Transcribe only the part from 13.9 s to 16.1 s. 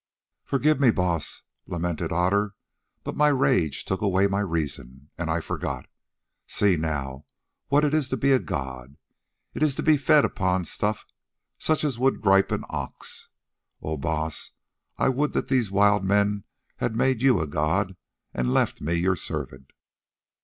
Baas, I would that these wild